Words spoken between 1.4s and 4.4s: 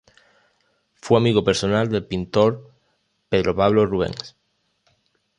personal del pintor Pedro Pablo Rubens.